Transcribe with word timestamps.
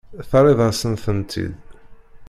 Terriḍ-asen-tent-id. 0.29 1.55